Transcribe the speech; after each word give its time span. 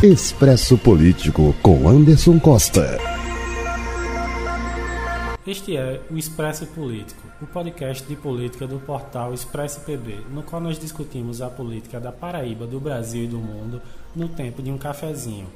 Expresso 0.00 0.78
Político 0.78 1.52
com 1.60 1.88
Anderson 1.88 2.38
Costa. 2.38 2.98
Este 5.44 5.76
é 5.76 6.00
o 6.08 6.16
Expresso 6.16 6.66
Político, 6.66 7.20
o 7.42 7.46
podcast 7.48 8.06
de 8.06 8.14
política 8.14 8.64
do 8.64 8.78
portal 8.78 9.34
Expresso 9.34 9.80
PB, 9.80 10.20
no 10.30 10.44
qual 10.44 10.62
nós 10.62 10.78
discutimos 10.78 11.42
a 11.42 11.50
política 11.50 11.98
da 11.98 12.12
Paraíba, 12.12 12.64
do 12.64 12.78
Brasil 12.78 13.24
e 13.24 13.26
do 13.26 13.38
mundo 13.38 13.82
no 14.14 14.28
tempo 14.28 14.62
de 14.62 14.70
um 14.70 14.78
cafezinho. 14.78 15.48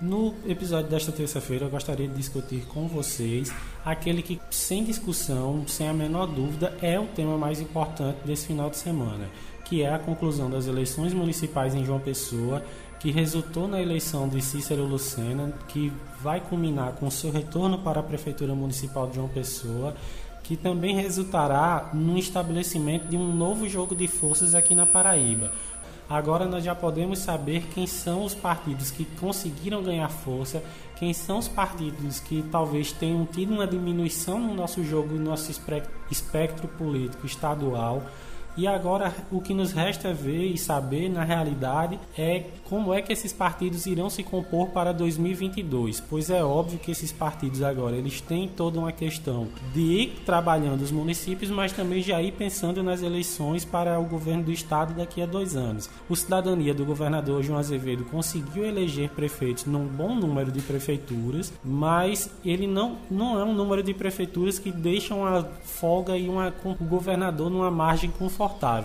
No 0.00 0.32
episódio 0.48 0.88
desta 0.88 1.12
terça-feira, 1.12 1.66
eu 1.66 1.70
gostaria 1.70 2.08
de 2.08 2.14
discutir 2.14 2.64
com 2.68 2.88
vocês 2.88 3.52
aquele 3.84 4.22
que, 4.22 4.40
sem 4.50 4.82
discussão, 4.82 5.68
sem 5.68 5.86
a 5.86 5.92
menor 5.92 6.24
dúvida, 6.26 6.74
é 6.80 6.98
o 6.98 7.04
tema 7.08 7.36
mais 7.36 7.60
importante 7.60 8.16
desse 8.24 8.46
final 8.46 8.70
de 8.70 8.78
semana, 8.78 9.28
que 9.66 9.82
é 9.82 9.92
a 9.92 9.98
conclusão 9.98 10.48
das 10.48 10.66
eleições 10.66 11.12
municipais 11.12 11.74
em 11.74 11.84
João 11.84 12.00
Pessoa, 12.00 12.64
que 13.00 13.10
resultou 13.10 13.66
na 13.66 13.80
eleição 13.80 14.28
de 14.28 14.42
Cícero 14.42 14.84
Lucena, 14.84 15.52
que 15.68 15.90
vai 16.22 16.38
culminar 16.38 16.92
com 16.92 17.10
seu 17.10 17.32
retorno 17.32 17.78
para 17.78 18.00
a 18.00 18.02
Prefeitura 18.02 18.54
Municipal 18.54 19.06
de 19.06 19.16
João 19.16 19.28
Pessoa, 19.28 19.96
que 20.42 20.54
também 20.54 20.94
resultará 20.94 21.90
no 21.94 22.18
estabelecimento 22.18 23.08
de 23.08 23.16
um 23.16 23.34
novo 23.34 23.66
jogo 23.68 23.94
de 23.94 24.06
forças 24.06 24.54
aqui 24.54 24.74
na 24.74 24.84
Paraíba. 24.84 25.50
Agora 26.10 26.44
nós 26.44 26.62
já 26.64 26.74
podemos 26.74 27.20
saber 27.20 27.68
quem 27.72 27.86
são 27.86 28.24
os 28.24 28.34
partidos 28.34 28.90
que 28.90 29.04
conseguiram 29.04 29.82
ganhar 29.82 30.08
força, 30.08 30.62
quem 30.96 31.14
são 31.14 31.38
os 31.38 31.48
partidos 31.48 32.20
que 32.20 32.42
talvez 32.50 32.92
tenham 32.92 33.24
tido 33.24 33.54
uma 33.54 33.66
diminuição 33.66 34.38
no 34.38 34.52
nosso 34.52 34.84
jogo, 34.84 35.14
no 35.14 35.30
nosso 35.30 35.50
espectro 36.10 36.68
político 36.68 37.24
estadual. 37.24 38.02
E 38.56 38.66
agora 38.66 39.14
o 39.30 39.40
que 39.40 39.54
nos 39.54 39.72
resta 39.72 40.12
ver 40.12 40.46
e 40.46 40.58
saber 40.58 41.08
na 41.08 41.24
realidade 41.24 41.98
é 42.16 42.44
como 42.64 42.92
é 42.92 43.00
que 43.00 43.12
esses 43.12 43.32
partidos 43.32 43.86
irão 43.86 44.10
se 44.10 44.22
compor 44.22 44.68
para 44.68 44.92
2022, 44.92 46.00
pois 46.00 46.30
é 46.30 46.42
óbvio 46.44 46.78
que 46.78 46.90
esses 46.90 47.12
partidos 47.12 47.62
agora 47.62 47.96
eles 47.96 48.20
têm 48.20 48.48
toda 48.48 48.78
uma 48.78 48.92
questão 48.92 49.48
de 49.72 49.80
ir 49.80 50.22
trabalhando 50.26 50.82
os 50.82 50.90
municípios, 50.90 51.50
mas 51.50 51.72
também 51.72 52.02
já 52.02 52.20
ir 52.20 52.32
pensando 52.32 52.82
nas 52.82 53.02
eleições 53.02 53.64
para 53.64 53.98
o 53.98 54.04
governo 54.04 54.44
do 54.44 54.52
estado 54.52 54.94
daqui 54.94 55.22
a 55.22 55.26
dois 55.26 55.56
anos. 55.56 55.88
O 56.08 56.16
cidadania 56.16 56.74
do 56.74 56.84
governador 56.84 57.42
João 57.42 57.58
Azevedo 57.58 58.04
conseguiu 58.04 58.64
eleger 58.64 59.10
prefeitos 59.10 59.64
num 59.64 59.86
bom 59.86 60.14
número 60.14 60.50
de 60.50 60.60
prefeituras, 60.60 61.52
mas 61.64 62.30
ele 62.44 62.66
não, 62.66 62.98
não 63.10 63.38
é 63.38 63.44
um 63.44 63.54
número 63.54 63.82
de 63.82 63.94
prefeituras 63.94 64.58
que 64.58 64.70
deixam 64.70 65.24
a 65.24 65.44
folga 65.62 66.16
e 66.16 66.28
uma, 66.28 66.52
o 66.64 66.84
governador 66.84 67.50
numa 67.50 67.70
margem 67.70 68.10
confortável 68.10 68.39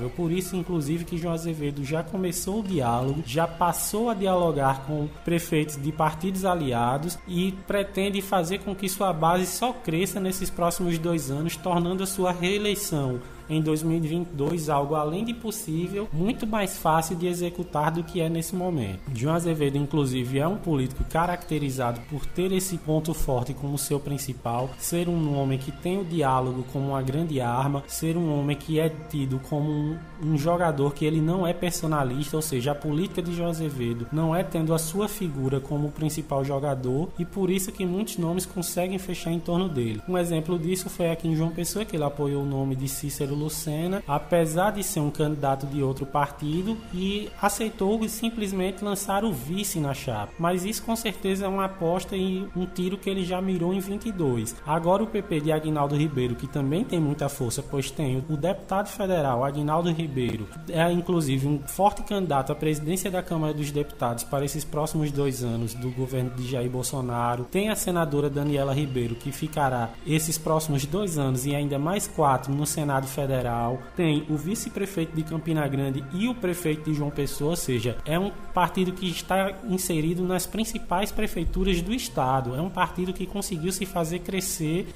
Por 0.10 0.32
isso, 0.32 0.56
inclusive, 0.56 1.06
que 1.06 1.18
João 1.18 1.34
Azevedo 1.34 1.84
já 1.84 2.04
começou 2.04 2.60
o 2.60 2.64
diálogo, 2.64 3.24
já 3.26 3.48
passou 3.48 4.10
a 4.10 4.14
dialogar 4.14 4.86
com 4.86 5.08
prefeitos 5.24 5.82
de 5.82 5.92
partidos 5.92 6.46
aliados 6.46 7.18
e 7.28 7.54
pretende 7.68 8.22
fazer 8.22 8.60
com 8.60 8.76
que 8.76 8.90
sua 8.90 9.14
base 9.14 9.46
só 9.46 9.72
cresça 9.72 10.20
nesses 10.20 10.50
próximos 10.50 10.98
dois 10.98 11.30
anos, 11.32 11.56
tornando 11.56 12.04
a 12.04 12.08
sua 12.08 12.32
reeleição 12.32 13.20
em 13.50 13.62
2022 13.62 14.70
algo 14.70 14.96
além 14.96 15.24
de 15.24 15.34
possível, 15.34 16.08
muito 16.12 16.48
mais 16.48 16.78
fácil 16.78 17.16
de 17.16 17.28
executar 17.28 17.92
do 17.92 18.04
que 18.04 18.22
é 18.22 18.30
nesse 18.30 18.56
momento. 18.56 19.00
João 19.14 19.36
Azevedo, 19.36 19.78
inclusive, 19.78 20.40
é 20.40 20.48
um 20.48 20.58
político 20.58 21.04
caracterizado 21.06 22.02
por 22.10 22.26
ter 22.26 22.52
esse 22.52 22.78
ponto 22.78 23.14
forte 23.14 23.54
como 23.54 23.78
seu 23.78 24.00
principal, 24.00 24.70
ser 24.78 25.08
um 25.08 25.38
homem 25.38 25.58
que 25.58 25.72
tem 25.72 26.00
o 26.00 26.06
diálogo 26.06 26.66
como 26.72 26.90
uma 26.90 27.02
grande 27.02 27.40
arma, 27.40 27.84
ser 27.88 28.18
um 28.18 28.38
homem 28.38 28.56
que 28.56 28.80
é 28.80 28.90
tido 29.10 29.40
como 29.50 29.70
um, 29.70 29.98
um 30.22 30.38
jogador 30.38 30.94
que 30.94 31.06
ele 31.06 31.22
não 31.22 31.46
é 31.46 31.54
personalista, 31.54 32.36
ou 32.36 32.42
seja, 32.42 32.72
a 32.72 32.76
política 32.76 33.22
de 33.22 33.34
João 33.34 33.50
Azevedo 33.50 34.08
não 34.12 34.36
é 34.36 34.44
tendo 34.44 34.74
a 34.74 34.80
sua 34.80 35.08
figura 35.08 35.60
como 35.60 35.88
o 35.88 35.92
principal 35.92 36.44
jogador 36.44 37.10
e 37.20 37.26
por 37.26 37.50
isso 37.50 37.72
que 37.72 37.86
muitos 37.86 38.18
nomes 38.18 38.46
conseguem 38.46 38.98
fechar 38.98 39.32
em 39.32 39.40
torno 39.40 39.70
dele. 39.70 40.02
Um 40.08 40.18
exemplo 40.18 40.58
disso 40.58 40.90
foi 40.90 41.12
aqui 41.12 41.28
em 41.28 41.36
João 41.36 41.52
Pessoa, 41.52 41.86
que 41.86 41.96
ele 41.96 42.04
apoiou 42.04 42.44
o 42.44 42.46
nome 42.46 42.76
de 42.76 42.88
Cícero 42.88 43.35
Lucena, 43.36 44.04
apesar 44.08 44.72
de 44.72 44.84
ser 44.84 45.00
um 45.00 45.12
candidato 45.12 45.68
de 45.68 45.84
outro 45.84 46.06
partido, 46.06 46.78
e 46.94 47.30
aceitou 47.42 48.08
simplesmente 48.08 48.84
lançar 48.84 49.24
o 49.24 49.32
vice 49.32 49.80
na 49.80 49.94
chapa. 49.94 50.34
Mas 50.40 50.66
isso 50.66 50.84
com 50.84 50.96
certeza 50.96 51.46
é 51.46 51.48
uma 51.48 51.66
aposta 51.66 52.16
e 52.16 52.48
um 52.56 52.66
tiro 52.66 52.98
que 52.98 53.10
ele 53.10 53.24
já 53.24 53.42
mirou 53.42 53.74
em 53.74 53.80
22. 53.80 54.56
Agora 54.66 55.04
o 55.04 55.08
PP 55.08 55.42
de 55.42 55.52
Aguinaldo 55.52 55.96
Ribeiro, 55.96 56.36
que 56.36 56.48
também 56.48 56.84
tem 56.84 57.00
muita 57.00 57.30
força, 57.30 57.62
pois 57.62 57.92
tem 57.92 58.24
o 58.30 58.38
deputado 58.38 58.88
federal 58.88 59.44
Aguinaldo 59.44 59.92
Ribeiro, 59.92 60.48
é 60.70 60.92
inclusive 60.92 61.48
um 61.48 61.60
forte 61.68 62.04
candidato 62.04 62.52
à 62.52 62.56
presidência 62.56 63.12
da 63.12 63.22
Câmara 63.22 63.54
dos 63.54 63.72
Deputados 63.72 64.24
para 64.24 64.46
esses 64.46 64.64
próximos 64.64 65.12
dois 65.12 65.44
anos 65.44 65.74
do 65.74 65.92
governo 65.92 66.32
de 66.32 66.48
Jair 66.50 66.70
Bolsonaro. 66.70 67.46
Tem 67.46 67.70
a 67.70 67.76
senadora 67.76 68.30
Daniela 68.30 68.74
Ribeiro, 68.74 69.16
que 69.16 69.32
ficará 69.32 69.90
esses 70.06 70.38
próximos 70.38 70.86
dois 70.86 71.18
anos 71.18 71.46
e 71.46 71.56
ainda 71.56 71.78
mais 71.78 72.08
quatro 72.08 72.54
no 72.54 72.66
Senado 72.66 73.08
Federal 73.08 73.25
Federal, 73.26 73.80
tem 73.96 74.24
o 74.30 74.38
vice-prefeito 74.38 75.16
de 75.16 75.24
Campina 75.24 75.68
Grande 75.68 76.04
e 76.14 76.28
o 76.28 76.36
prefeito 76.36 76.90
de 76.90 76.96
João 76.96 77.10
Pessoa, 77.10 77.52
ou 77.52 77.56
seja, 77.56 77.98
é 78.06 78.20
um 78.20 78.32
partido 78.54 78.92
que 78.92 79.10
está 79.10 79.52
inserido 79.68 80.24
nas 80.24 80.46
principais 80.46 81.12
prefeituras 81.12 81.82
do 81.82 81.92
estado. 81.92 82.56
É 82.56 82.62
um 82.62 82.70
partido 82.70 83.14
que 83.14 83.26
conseguiu 83.26 83.72
se 83.72 83.86
fazer 83.86 84.20
crescer 84.20 84.88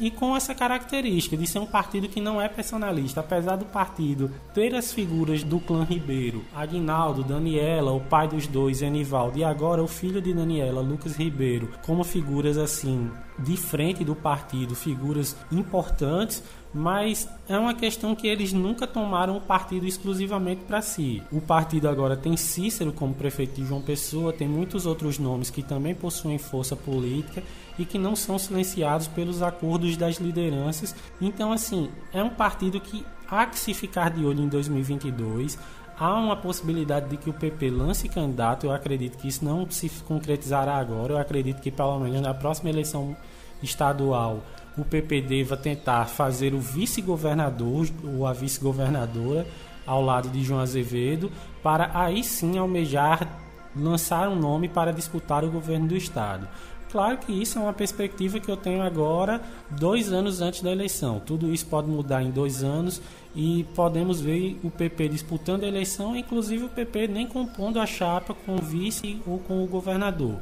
e 0.00 0.10
com 0.10 0.34
essa 0.34 0.54
característica 0.54 1.36
de 1.36 1.46
ser 1.46 1.58
um 1.58 1.66
partido 1.66 2.08
que 2.08 2.22
não 2.22 2.40
é 2.40 2.48
personalista, 2.48 3.20
apesar 3.20 3.56
do 3.56 3.66
partido 3.66 4.30
ter 4.54 4.74
as 4.74 4.92
figuras 4.92 5.42
do 5.42 5.60
clã 5.60 5.84
Ribeiro, 5.84 6.42
Aguinaldo, 6.54 7.22
Daniela, 7.22 7.92
o 7.92 8.00
pai 8.00 8.28
dos 8.28 8.46
dois, 8.46 8.82
Anivaldo, 8.82 9.38
e 9.38 9.44
agora 9.44 9.82
o 9.82 9.88
filho 9.88 10.22
de 10.22 10.32
Daniela, 10.32 10.80
Lucas 10.80 11.16
Ribeiro, 11.16 11.68
como 11.84 12.02
figuras 12.02 12.56
assim 12.56 13.10
de 13.38 13.56
frente 13.56 14.04
do 14.04 14.14
partido, 14.14 14.74
figuras 14.74 15.36
importantes, 15.50 16.42
mas 16.74 17.28
é 17.48 17.56
uma 17.56 17.72
questão 17.72 18.16
que 18.16 18.26
eles 18.26 18.52
nunca 18.52 18.86
tomaram 18.86 19.36
o 19.36 19.40
partido 19.40 19.86
exclusivamente 19.86 20.62
para 20.64 20.82
si. 20.82 21.22
O 21.30 21.40
partido 21.40 21.88
agora 21.88 22.16
tem 22.16 22.36
Cícero 22.36 22.92
como 22.92 23.14
prefeito 23.14 23.60
de 23.60 23.66
João 23.66 23.80
Pessoa, 23.80 24.32
tem 24.32 24.48
muitos 24.48 24.84
outros 24.84 25.18
nomes 25.18 25.50
que 25.50 25.62
também 25.62 25.94
possuem 25.94 26.36
força 26.36 26.74
política 26.74 27.42
e 27.78 27.84
que 27.84 27.96
não 27.98 28.16
são 28.16 28.38
silenciados 28.38 29.06
pelos 29.06 29.40
acordos 29.40 29.96
das 29.96 30.16
lideranças. 30.16 30.94
Então, 31.20 31.52
assim, 31.52 31.88
é 32.12 32.22
um 32.22 32.30
partido 32.30 32.80
que 32.80 33.06
há 33.30 33.46
que 33.46 33.58
se 33.58 33.72
ficar 33.72 34.10
de 34.10 34.24
olho 34.24 34.42
em 34.42 34.48
2022 34.48 35.56
há 35.96 36.12
uma 36.14 36.36
possibilidade 36.36 37.08
de 37.08 37.16
que 37.16 37.30
o 37.30 37.32
PP 37.32 37.70
lance 37.70 38.08
candidato. 38.08 38.66
Eu 38.66 38.72
acredito 38.72 39.16
que 39.16 39.28
isso 39.28 39.44
não 39.44 39.68
se 39.70 39.88
concretizará 40.08 40.76
agora. 40.76 41.12
Eu 41.12 41.18
acredito 41.18 41.60
que, 41.60 41.70
pelo 41.70 41.98
menos 42.00 42.20
na 42.20 42.34
próxima 42.34 42.70
eleição 42.70 43.16
estadual, 43.62 44.42
o 44.76 44.84
PP 44.84 45.22
deva 45.22 45.56
tentar 45.56 46.06
fazer 46.06 46.54
o 46.54 46.60
vice-governador 46.60 47.88
ou 48.16 48.26
a 48.26 48.32
vice-governadora 48.32 49.46
ao 49.86 50.02
lado 50.02 50.28
de 50.28 50.42
João 50.42 50.60
Azevedo, 50.60 51.30
para 51.62 51.90
aí 51.94 52.24
sim 52.24 52.58
almejar 52.58 53.40
lançar 53.76 54.28
um 54.28 54.36
nome 54.36 54.68
para 54.68 54.92
disputar 54.92 55.44
o 55.44 55.50
governo 55.50 55.88
do 55.88 55.96
estado. 55.96 56.48
Claro 56.90 57.18
que 57.18 57.32
isso 57.32 57.58
é 57.58 57.62
uma 57.62 57.72
perspectiva 57.72 58.38
que 58.38 58.48
eu 58.48 58.56
tenho 58.56 58.80
agora, 58.80 59.40
dois 59.68 60.12
anos 60.12 60.40
antes 60.40 60.62
da 60.62 60.70
eleição. 60.70 61.18
Tudo 61.18 61.52
isso 61.52 61.66
pode 61.66 61.88
mudar 61.88 62.22
em 62.22 62.30
dois 62.30 62.62
anos 62.62 63.02
e 63.34 63.66
podemos 63.74 64.20
ver 64.20 64.60
o 64.62 64.70
PP 64.70 65.08
disputando 65.08 65.64
a 65.64 65.66
eleição, 65.66 66.16
inclusive 66.16 66.66
o 66.66 66.68
PP 66.68 67.08
nem 67.08 67.26
compondo 67.26 67.80
a 67.80 67.86
chapa 67.86 68.32
com 68.32 68.54
o 68.54 68.62
vice 68.62 69.20
ou 69.26 69.40
com 69.40 69.64
o 69.64 69.66
governador. 69.66 70.36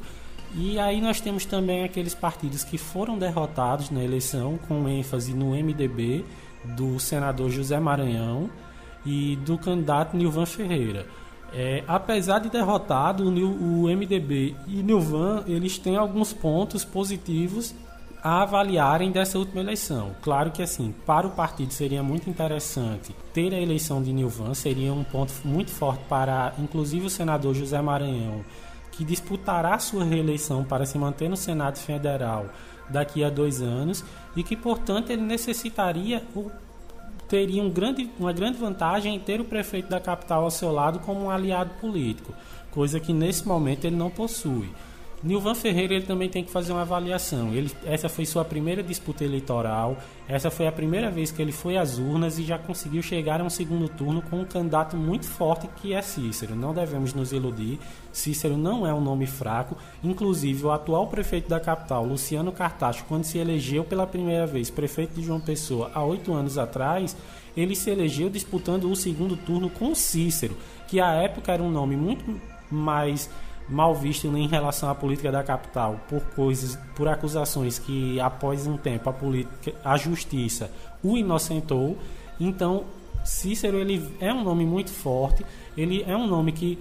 E 0.55 0.77
aí 0.79 1.01
nós 1.01 1.19
temos 1.19 1.45
também 1.45 1.83
aqueles 1.83 2.13
partidos 2.13 2.63
que 2.63 2.77
foram 2.77 3.17
derrotados 3.17 3.89
na 3.89 4.03
eleição, 4.03 4.59
com 4.67 4.87
ênfase 4.87 5.33
no 5.33 5.51
MDB, 5.51 6.23
do 6.63 6.99
senador 6.99 7.49
José 7.49 7.79
Maranhão 7.79 8.49
e 9.05 9.35
do 9.37 9.57
candidato 9.57 10.15
Nilvan 10.15 10.45
Ferreira. 10.45 11.07
É, 11.51 11.83
apesar 11.87 12.39
de 12.39 12.49
derrotado, 12.49 13.27
o, 13.27 13.87
MDB 13.87 14.55
e 14.67 14.81
Nilvan 14.81 15.43
eles 15.45 15.77
têm 15.77 15.95
alguns 15.95 16.33
pontos 16.33 16.83
positivos 16.83 17.75
a 18.23 18.41
avaliarem 18.41 19.11
dessa 19.11 19.37
última 19.37 19.61
eleição. 19.61 20.15
Claro 20.21 20.49
que 20.49 20.63
assim, 20.63 20.93
para 21.05 21.27
o 21.27 21.31
partido 21.31 21.71
seria 21.71 22.01
muito 22.01 22.29
interessante 22.29 23.13
ter 23.33 23.53
a 23.53 23.59
eleição 23.59 24.01
de 24.01 24.11
Nilvan, 24.11 24.53
seria 24.53 24.93
um 24.93 25.03
ponto 25.03 25.31
muito 25.45 25.69
forte 25.69 26.03
para 26.09 26.53
inclusive 26.57 27.05
o 27.05 27.09
senador 27.09 27.53
José 27.53 27.79
Maranhão, 27.81 28.43
que 28.93 29.03
disputará 29.03 29.77
sua 29.79 30.03
reeleição 30.03 30.63
para 30.63 30.85
se 30.85 30.97
manter 30.97 31.29
no 31.29 31.37
Senado 31.37 31.77
Federal 31.77 32.47
daqui 32.89 33.23
a 33.23 33.29
dois 33.29 33.61
anos 33.61 34.03
e 34.35 34.43
que, 34.43 34.55
portanto, 34.55 35.09
ele 35.09 35.21
necessitaria 35.21 36.21
teria 37.27 37.63
um 37.63 37.69
grande, 37.69 38.09
uma 38.19 38.31
grande 38.31 38.57
vantagem 38.57 39.15
em 39.15 39.19
ter 39.19 39.41
o 39.41 39.45
prefeito 39.45 39.89
da 39.89 39.99
capital 39.99 40.43
ao 40.43 40.51
seu 40.51 40.71
lado 40.71 40.99
como 40.99 41.23
um 41.23 41.29
aliado 41.31 41.71
político, 41.81 42.31
coisa 42.69 42.99
que 42.99 43.11
nesse 43.11 43.47
momento 43.47 43.85
ele 43.85 43.95
não 43.95 44.09
possui. 44.09 44.69
Nilvan 45.23 45.55
Ferreira 45.55 45.93
ele 45.93 46.05
também 46.05 46.27
tem 46.27 46.43
que 46.43 46.51
fazer 46.51 46.73
uma 46.73 46.81
avaliação. 46.81 47.53
Ele, 47.53 47.71
essa 47.85 48.09
foi 48.09 48.25
sua 48.25 48.43
primeira 48.43 48.83
disputa 48.83 49.23
eleitoral, 49.23 49.97
essa 50.27 50.51
foi 50.51 50.67
a 50.67 50.71
primeira 50.71 51.09
vez 51.09 51.31
que 51.31 51.41
ele 51.41 51.53
foi 51.53 51.77
às 51.77 51.97
urnas 51.97 52.37
e 52.37 52.43
já 52.43 52.57
conseguiu 52.57 53.01
chegar 53.01 53.39
a 53.39 53.43
um 53.43 53.49
segundo 53.49 53.87
turno 53.87 54.21
com 54.21 54.41
um 54.41 54.45
candidato 54.45 54.97
muito 54.97 55.25
forte 55.25 55.69
que 55.77 55.93
é 55.93 56.01
Cícero. 56.01 56.57
Não 56.57 56.73
devemos 56.73 57.13
nos 57.13 57.31
iludir, 57.31 57.79
Cícero 58.11 58.57
não 58.57 58.85
é 58.85 58.93
um 58.93 58.99
nome 58.99 59.25
fraco. 59.25 59.77
Inclusive, 60.03 60.65
o 60.65 60.71
atual 60.71 61.07
prefeito 61.07 61.47
da 61.47 61.59
capital, 61.59 62.05
Luciano 62.05 62.51
Cartacho, 62.51 63.05
quando 63.07 63.23
se 63.23 63.37
elegeu 63.37 63.85
pela 63.85 64.05
primeira 64.05 64.45
vez 64.45 64.69
prefeito 64.69 65.15
de 65.15 65.23
João 65.23 65.39
Pessoa 65.39 65.89
há 65.93 66.03
oito 66.03 66.33
anos 66.33 66.57
atrás, 66.57 67.15
ele 67.55 67.77
se 67.77 67.89
elegeu 67.89 68.29
disputando 68.29 68.91
o 68.91 68.95
segundo 68.95 69.37
turno 69.37 69.69
com 69.69 69.95
Cícero, 69.95 70.57
que 70.87 70.99
à 70.99 71.13
época 71.13 71.53
era 71.53 71.63
um 71.63 71.71
nome 71.71 71.95
muito 71.95 72.41
mais 72.69 73.29
mal 73.67 73.95
visto 73.95 74.27
em 74.27 74.47
relação 74.47 74.89
à 74.89 74.95
política 74.95 75.31
da 75.31 75.43
capital 75.43 75.99
por 76.09 76.21
coisas, 76.35 76.77
por 76.95 77.07
acusações 77.07 77.79
que 77.79 78.19
após 78.19 78.67
um 78.67 78.77
tempo 78.77 79.09
a 79.09 79.13
política, 79.13 79.73
a 79.83 79.97
justiça 79.97 80.69
o 81.03 81.17
inocentou. 81.17 81.97
Então, 82.39 82.85
Cícero 83.23 83.77
ele 83.77 84.09
é 84.19 84.33
um 84.33 84.43
nome 84.43 84.65
muito 84.65 84.91
forte, 84.91 85.45
ele 85.77 86.03
é 86.07 86.15
um 86.15 86.27
nome 86.27 86.51
que 86.51 86.77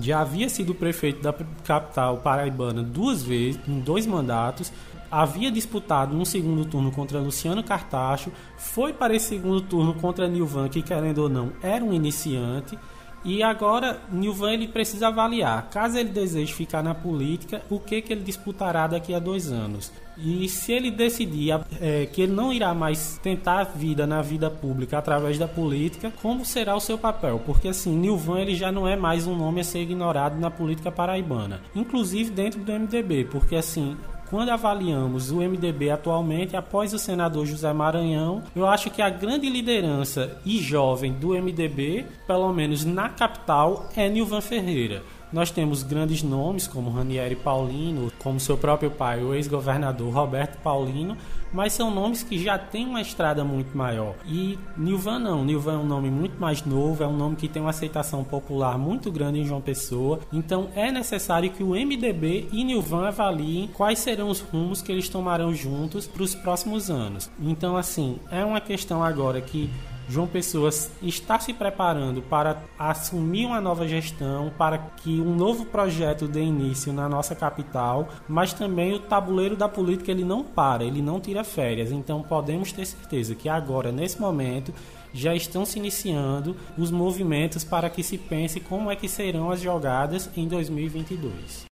já 0.00 0.20
havia 0.20 0.48
sido 0.48 0.74
prefeito 0.74 1.22
da 1.22 1.32
capital 1.64 2.18
paraibana 2.18 2.82
duas 2.82 3.22
vezes, 3.22 3.60
em 3.66 3.80
dois 3.80 4.06
mandatos, 4.06 4.70
havia 5.10 5.50
disputado 5.50 6.14
um 6.16 6.24
segundo 6.24 6.64
turno 6.64 6.90
contra 6.90 7.18
Luciano 7.18 7.62
Cartacho, 7.62 8.30
foi 8.58 8.92
para 8.92 9.14
esse 9.14 9.28
segundo 9.28 9.60
turno 9.62 9.94
contra 9.94 10.28
Nilvan, 10.28 10.68
que 10.68 10.82
querendo 10.82 11.18
ou 11.18 11.28
não 11.28 11.52
era 11.62 11.84
um 11.84 11.92
iniciante, 11.92 12.78
e 13.24 13.42
agora, 13.42 14.00
Nilvan 14.10 14.52
ele 14.52 14.68
precisa 14.68 15.08
avaliar, 15.08 15.68
caso 15.70 15.98
ele 15.98 16.10
deseje 16.10 16.52
ficar 16.52 16.82
na 16.82 16.94
política, 16.94 17.62
o 17.68 17.80
que, 17.80 18.00
que 18.00 18.12
ele 18.12 18.22
disputará 18.22 18.86
daqui 18.86 19.12
a 19.14 19.18
dois 19.18 19.50
anos. 19.50 19.92
E 20.18 20.48
se 20.48 20.72
ele 20.72 20.90
decidir 20.90 21.60
é, 21.80 22.06
que 22.06 22.22
ele 22.22 22.32
não 22.32 22.52
irá 22.52 22.72
mais 22.72 23.18
tentar 23.22 23.60
a 23.60 23.64
vida 23.64 24.06
na 24.06 24.22
vida 24.22 24.50
pública 24.50 24.96
através 24.96 25.38
da 25.38 25.46
política, 25.46 26.10
como 26.22 26.44
será 26.44 26.74
o 26.74 26.80
seu 26.80 26.96
papel? 26.96 27.42
Porque 27.44 27.68
assim, 27.68 27.94
Nilvan 27.94 28.40
ele 28.40 28.54
já 28.54 28.72
não 28.72 28.88
é 28.88 28.96
mais 28.96 29.26
um 29.26 29.36
nome 29.36 29.60
a 29.60 29.64
ser 29.64 29.80
ignorado 29.80 30.38
na 30.38 30.50
política 30.50 30.90
paraibana, 30.90 31.60
inclusive 31.74 32.30
dentro 32.30 32.60
do 32.60 32.72
MDB, 32.72 33.24
porque 33.24 33.56
assim, 33.56 33.96
quando 34.30 34.50
avaliamos 34.50 35.30
o 35.30 35.36
MDB 35.36 35.90
atualmente, 35.90 36.56
após 36.56 36.92
o 36.92 36.98
senador 36.98 37.46
José 37.46 37.72
Maranhão, 37.72 38.42
eu 38.54 38.66
acho 38.66 38.90
que 38.90 39.00
a 39.00 39.08
grande 39.08 39.48
liderança 39.48 40.38
e 40.44 40.58
jovem 40.58 41.12
do 41.12 41.28
MDB, 41.28 42.06
pelo 42.26 42.52
menos 42.52 42.84
na 42.84 43.08
capital, 43.08 43.88
é 43.96 44.08
Nilvan 44.08 44.40
Ferreira. 44.40 45.02
Nós 45.32 45.50
temos 45.50 45.82
grandes 45.82 46.22
nomes 46.22 46.66
como 46.66 46.90
Ranieri 46.90 47.34
Paulino, 47.34 48.12
como 48.18 48.38
seu 48.38 48.56
próprio 48.56 48.90
pai, 48.90 49.22
o 49.22 49.34
ex-governador 49.34 50.12
Roberto 50.12 50.56
Paulino, 50.62 51.16
mas 51.56 51.72
são 51.72 51.90
nomes 51.90 52.22
que 52.22 52.38
já 52.38 52.58
têm 52.58 52.86
uma 52.86 53.00
estrada 53.00 53.42
muito 53.42 53.74
maior. 53.74 54.14
E 54.26 54.58
Nilvan 54.76 55.18
não, 55.18 55.42
Nilvan 55.42 55.72
é 55.72 55.78
um 55.78 55.86
nome 55.86 56.10
muito 56.10 56.38
mais 56.38 56.62
novo, 56.62 57.02
é 57.02 57.06
um 57.06 57.16
nome 57.16 57.34
que 57.34 57.48
tem 57.48 57.62
uma 57.62 57.70
aceitação 57.70 58.22
popular 58.22 58.76
muito 58.76 59.10
grande 59.10 59.40
em 59.40 59.44
João 59.46 59.62
Pessoa. 59.62 60.20
Então 60.30 60.68
é 60.76 60.92
necessário 60.92 61.50
que 61.50 61.62
o 61.62 61.70
MDB 61.70 62.48
e 62.52 62.62
Nilvan 62.62 63.08
avaliem 63.08 63.70
quais 63.72 64.00
serão 64.00 64.28
os 64.28 64.40
rumos 64.40 64.82
que 64.82 64.92
eles 64.92 65.08
tomarão 65.08 65.54
juntos 65.54 66.06
para 66.06 66.22
os 66.22 66.34
próximos 66.34 66.90
anos. 66.90 67.30
Então 67.40 67.74
assim, 67.74 68.18
é 68.30 68.44
uma 68.44 68.60
questão 68.60 69.02
agora 69.02 69.40
que 69.40 69.70
João 70.08 70.26
Pessoa 70.26 70.70
está 71.02 71.38
se 71.38 71.52
preparando 71.52 72.22
para 72.22 72.62
assumir 72.78 73.46
uma 73.46 73.60
nova 73.60 73.88
gestão, 73.88 74.52
para 74.56 74.78
que 74.78 75.20
um 75.20 75.34
novo 75.34 75.66
projeto 75.66 76.28
dê 76.28 76.42
início 76.42 76.92
na 76.92 77.08
nossa 77.08 77.34
capital, 77.34 78.08
mas 78.28 78.52
também 78.52 78.94
o 78.94 79.00
tabuleiro 79.00 79.56
da 79.56 79.68
política 79.68 80.12
ele 80.12 80.24
não 80.24 80.44
para, 80.44 80.84
ele 80.84 81.02
não 81.02 81.20
tira 81.20 81.42
férias. 81.42 81.90
Então 81.90 82.22
podemos 82.22 82.70
ter 82.72 82.86
certeza 82.86 83.34
que 83.34 83.48
agora, 83.48 83.90
nesse 83.90 84.20
momento, 84.20 84.72
já 85.12 85.34
estão 85.34 85.64
se 85.64 85.78
iniciando 85.78 86.56
os 86.78 86.90
movimentos 86.90 87.64
para 87.64 87.90
que 87.90 88.02
se 88.02 88.16
pense 88.16 88.60
como 88.60 88.90
é 88.90 88.96
que 88.96 89.08
serão 89.08 89.50
as 89.50 89.60
jogadas 89.60 90.30
em 90.36 90.46
2022. 90.46 91.66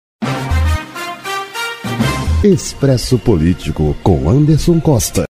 Expresso 2.44 3.18
Político 3.20 3.94
com 4.02 4.28
Anderson 4.28 4.80
Costa. 4.80 5.20